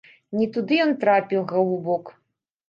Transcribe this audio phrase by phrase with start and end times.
[0.37, 2.11] Не туды ён трапіў, галубок!